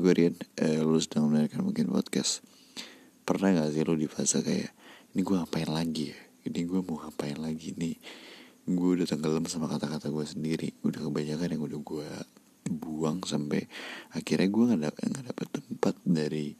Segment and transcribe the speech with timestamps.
[0.00, 2.40] gue Rian eh, Lu sedang mendengarkan mungkin podcast.
[3.28, 4.72] Pernah gak sih lu di fase kayak
[5.12, 6.18] Ini gue ngapain lagi ya?
[6.48, 8.00] Ini gue mau ngapain lagi nih?
[8.64, 10.72] Gue udah tenggelam sama kata-kata gue sendiri.
[10.80, 12.08] Udah kebanyakan yang udah gue
[12.72, 13.68] buang Sampai
[14.16, 16.56] akhirnya gue gak, dapet, gak dapet tempat dari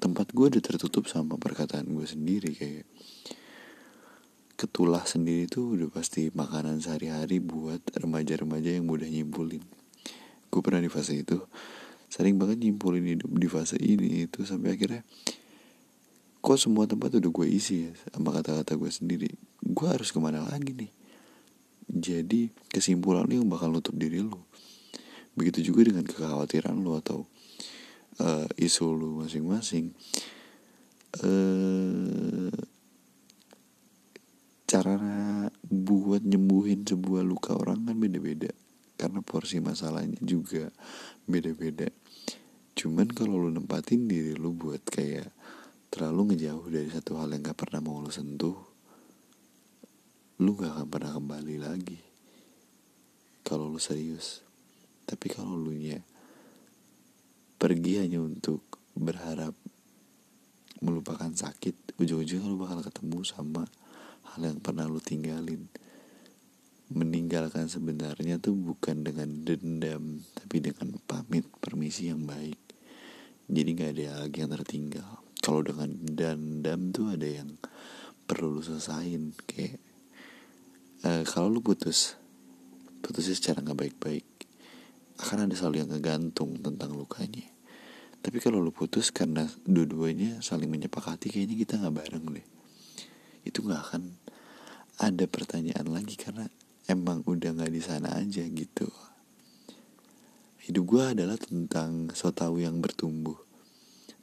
[0.00, 2.86] Tempat gue udah tertutup sama perkataan gue sendiri Kayak
[4.54, 9.80] Ketulah sendiri tuh udah pasti makanan sehari-hari buat remaja-remaja yang mudah nyimpulin
[10.50, 11.38] gue pernah di fase itu.
[12.10, 15.06] Sering banget nyimpulin hidup di fase ini itu sampai akhirnya
[16.42, 19.30] kok semua tempat udah gue isi ya sama kata-kata gue sendiri.
[19.62, 20.90] Gue harus ke mana lagi nih?
[21.90, 24.50] Jadi kesimpulan yang bakal nutup diri lo
[25.38, 27.24] begitu juga dengan kekhawatiran lo atau
[28.18, 29.94] uh, isu lo masing-masing.
[31.22, 32.50] Uh,
[34.70, 34.98] cara
[35.66, 38.54] buat nyembuhin sebuah luka orang kan beda-beda
[39.10, 40.70] karena porsi masalahnya juga
[41.26, 41.90] beda-beda.
[42.78, 45.26] Cuman kalau lu nempatin diri lu buat kayak
[45.90, 48.54] terlalu ngejauh dari satu hal yang gak pernah mau lu sentuh
[50.38, 51.98] lu gak akan pernah kembali lagi.
[53.42, 54.46] Kalau lu serius.
[55.10, 55.98] Tapi kalau lu nya
[57.58, 58.62] pergi hanya untuk
[58.94, 59.58] berharap
[60.86, 63.66] melupakan sakit ujung-ujungnya lu bakal ketemu sama
[64.30, 65.66] hal yang pernah lu tinggalin
[66.90, 72.58] meninggalkan sebenarnya tuh bukan dengan dendam tapi dengan pamit permisi yang baik.
[73.46, 75.10] Jadi nggak ada lagi yang tertinggal.
[75.38, 77.54] Kalau dengan dendam tuh ada yang
[78.26, 79.78] perlu lu selesain kayak
[81.06, 82.14] uh, kalau lu putus
[83.02, 84.26] putusnya secara nggak baik-baik
[85.18, 87.46] akan ada selalu yang ngegantung tentang lukanya.
[88.20, 92.46] Tapi kalau lu putus karena dua-duanya saling menyepakati kayaknya kita nggak bareng deh.
[93.46, 94.02] Itu nggak akan
[95.00, 96.44] ada pertanyaan lagi karena
[96.90, 98.90] emang udah nggak di sana aja gitu.
[100.66, 103.38] Hidup gue adalah tentang so tau yang bertumbuh.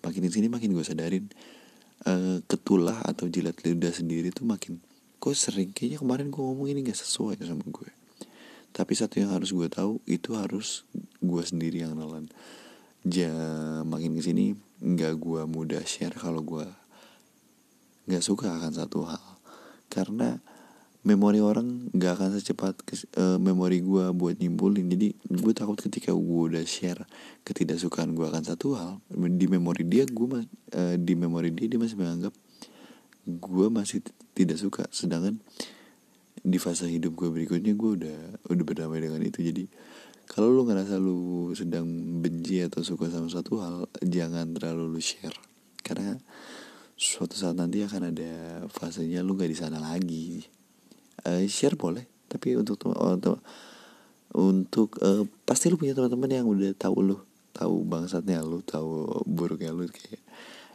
[0.00, 1.28] Makin di sini makin gue sadarin
[2.08, 4.80] uh, ketulah atau jilat lidah sendiri tuh makin
[5.20, 5.76] kok sering?
[5.76, 7.90] Kayaknya kemarin gue ngomong ini gak sesuai sama gue.
[8.74, 10.82] Tapi satu yang harus gue tahu itu harus
[11.22, 12.26] gue sendiri yang nelan.
[13.04, 13.30] Ja
[13.84, 16.66] makin ke sini nggak gue mudah share kalau gue
[18.10, 19.24] nggak suka akan satu hal.
[19.86, 20.42] Karena
[21.04, 22.80] memori orang gak akan secepat
[23.20, 24.88] uh, memori gue buat nyimpulin.
[24.88, 27.04] Jadi gue takut ketika gue udah share
[27.44, 32.00] ketidaksukaan gue akan satu hal di memori dia gue uh, di memori dia dia masih
[32.00, 32.32] menganggap
[33.28, 34.00] gue masih
[34.32, 34.88] tidak suka.
[34.88, 35.36] Sedangkan
[36.40, 39.44] di fase hidup gue berikutnya gue udah udah berdamai dengan itu.
[39.44, 39.68] Jadi
[40.24, 41.84] kalau lu ngerasa lu sedang
[42.24, 45.36] benci atau suka sama satu hal jangan terlalu lu share.
[45.84, 46.16] Karena
[46.96, 50.53] suatu saat nanti akan ada fasenya lu gak di sana lagi
[51.26, 52.06] uh, share boleh.
[52.28, 53.38] Tapi untuk untuk
[54.34, 57.16] untuk uh, pasti lu punya teman-teman yang udah tahu lu
[57.54, 60.18] tahu bangsatnya lu tahu buruknya lu kayak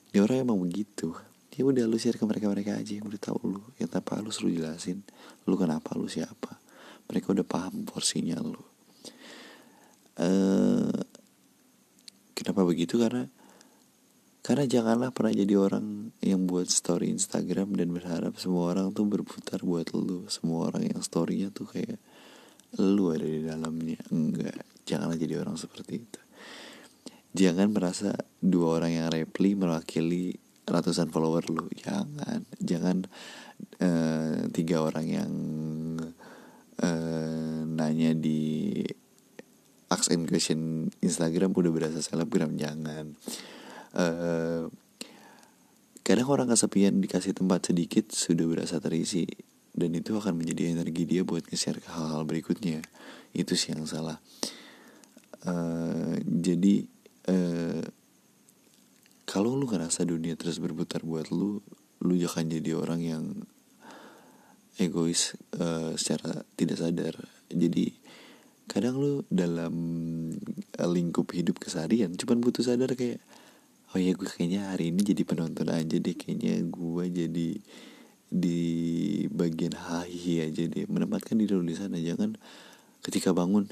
[0.09, 1.13] dia orang emang begitu.
[1.59, 3.61] Ya udah lu share ke mereka mereka aja yang udah tahu lu.
[3.75, 5.03] Yang tanpa lu jelasin?
[5.43, 5.91] Lu kenapa?
[5.99, 6.55] Lu siapa?
[7.11, 8.63] Mereka udah paham porsinya lu.
[10.15, 10.95] Uh,
[12.31, 12.95] kenapa begitu?
[12.95, 13.27] Karena
[14.49, 19.61] karena janganlah pernah jadi orang yang buat story Instagram dan berharap semua orang tuh berputar
[19.61, 20.25] buat lu.
[20.25, 22.01] Semua orang yang storynya tuh kayak
[22.81, 24.01] lu ada di dalamnya.
[24.09, 24.57] Enggak,
[24.89, 26.21] janganlah jadi orang seperti itu.
[27.37, 31.69] Jangan merasa dua orang yang reply mewakili ratusan follower lu.
[31.85, 33.05] Jangan, jangan
[33.85, 35.31] uh, tiga orang yang
[36.81, 38.81] uh, nanya di
[39.93, 43.13] ask and question Instagram udah berasa selebgram jangan
[43.95, 44.69] uh,
[46.05, 49.29] kadang orang kesepian dikasih tempat sedikit sudah berasa terisi
[49.73, 52.83] dan itu akan menjadi energi dia buat nge-share ke hal-hal berikutnya.
[53.31, 54.17] Itu sih yang salah.
[55.45, 56.83] Uh, jadi
[57.31, 57.85] uh,
[59.29, 61.63] kalau lu ngerasa dunia terus berputar buat lu
[62.03, 63.23] lu jangan jadi orang yang
[64.81, 67.15] egois uh, secara tidak sadar.
[67.47, 67.93] Jadi
[68.69, 69.73] kadang lu dalam
[70.77, 73.17] lingkup hidup keseharian cuman butuh sadar kayak
[73.89, 76.15] oh ya gue kayaknya hari ini jadi penonton aja deh.
[76.15, 77.49] Kayaknya gue jadi
[78.29, 78.61] di
[79.33, 80.85] bagian hahi aja deh.
[80.85, 81.97] Menempatkan diri di sana.
[81.97, 82.37] Jangan
[83.01, 83.69] ketika bangun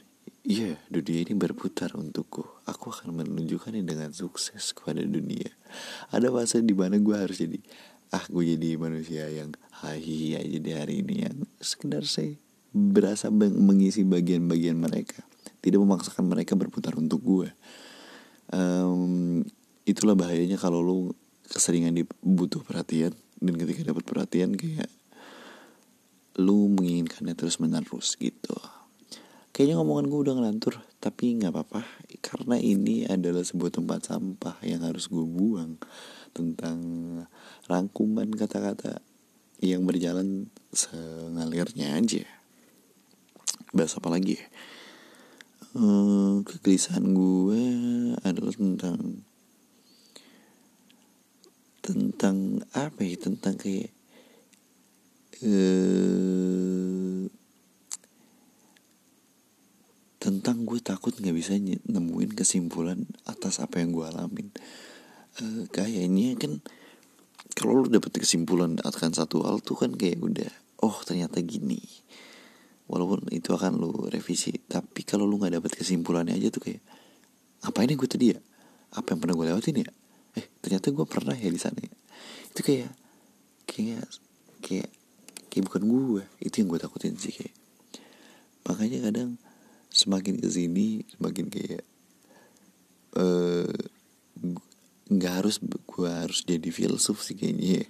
[0.47, 2.45] iya yeah, dunia ini berputar untukku.
[2.65, 5.53] Aku akan menunjukkannya dengan sukses kepada dunia.
[6.09, 7.61] Ada masa di mana gue harus jadi
[8.09, 9.53] ah gue jadi manusia yang
[9.85, 11.29] hahi aja di hari ini.
[11.29, 12.33] Yang sekedar saya
[12.73, 15.21] berasa mengisi bagian-bagian mereka.
[15.61, 17.49] Tidak memaksakan mereka berputar untuk gue
[18.53, 19.43] um,
[19.87, 21.15] itulah bahayanya kalau lu
[21.47, 24.91] keseringan dibutuh perhatian dan ketika dapat perhatian kayak
[26.37, 28.53] lu menginginkannya terus menerus gitu.
[29.55, 31.81] Kayaknya ngomongan gue udah ngelantur tapi nggak apa-apa.
[32.21, 35.81] Karena ini adalah sebuah tempat sampah yang harus gue buang
[36.35, 36.77] tentang
[37.65, 39.01] rangkuman kata-kata
[39.57, 42.21] yang berjalan sengalirnya aja.
[43.73, 44.45] Bahas apa lagi ya?
[45.73, 47.61] Hmm, kegelisahan gue
[48.21, 49.25] adalah tentang
[51.87, 53.15] tentang apa ya?
[53.15, 53.95] Tentang kayak
[55.39, 57.23] uh,
[60.19, 61.55] tentang gue takut nggak bisa
[61.87, 64.51] nemuin kesimpulan atas apa yang gue alamin.
[65.39, 66.59] Uh, kayaknya kan
[67.55, 70.51] kalau lu dapet kesimpulan akan satu hal tuh kan kayak udah
[70.83, 71.79] oh ternyata gini.
[72.87, 76.83] Walaupun itu akan lu revisi tapi kalau lu nggak dapet kesimpulannya aja tuh kayak
[77.63, 78.39] apa ini gue tadi ya?
[78.95, 79.91] Apa yang pernah gue lewatin ya
[80.37, 81.93] eh ternyata gue pernah ya di sana ya.
[82.53, 82.91] Itu kayak
[83.65, 84.05] kayak
[84.61, 84.89] kayak
[85.49, 87.55] kayak bukan gue itu yang gue takutin sih kayak.
[88.69, 89.41] Makanya kadang
[89.89, 91.83] semakin ke sini semakin kayak
[93.17, 93.81] eh,
[95.09, 97.87] nggak uh, harus gue harus jadi filsuf sih kayaknya ya.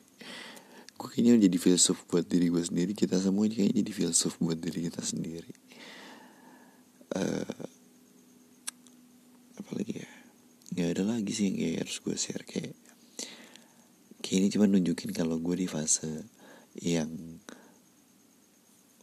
[0.98, 2.96] gue kayaknya jadi filsuf buat diri gue sendiri.
[2.98, 5.54] Kita semua kayaknya jadi filsuf buat diri kita sendiri.
[7.14, 7.66] Uh,
[9.58, 10.10] apalagi ya
[10.88, 12.72] nggak ada lagi sih yang kayak harus gue share kayak
[14.24, 16.24] kayak ini cuma nunjukin kalau gue di fase
[16.80, 17.12] yang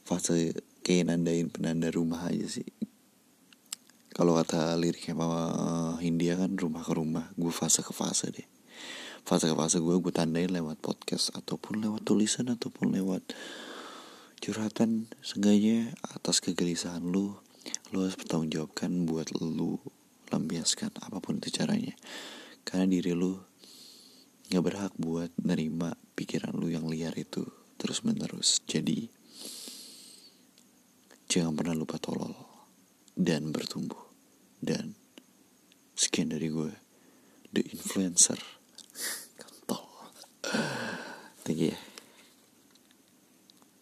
[0.08, 2.64] fase kayak nandain penanda rumah aja sih.
[4.16, 5.44] Kalau kata liriknya Mama
[6.00, 8.48] Hindia kan rumah ke rumah gue fase ke fase deh.
[9.28, 13.28] Fase ke fase gue gue tandain lewat podcast ataupun lewat tulisan ataupun lewat
[14.40, 17.36] curhatan seenggaknya atas kegelisahan lu
[17.92, 19.76] lu harus bertanggung jawabkan buat lu
[20.34, 21.94] lampiaskan apa pun itu caranya.
[22.66, 23.38] Karena diri lu
[24.50, 27.46] nggak berhak buat nerima pikiran lu yang liar itu
[27.80, 29.08] terus menerus jadi
[31.26, 32.34] jangan pernah lupa tolol
[33.14, 34.02] dan bertumbuh.
[34.64, 34.96] Dan
[35.94, 36.72] sekian dari gue
[37.54, 38.38] the influencer.
[39.38, 39.86] Kantol
[41.44, 41.93] thank you ya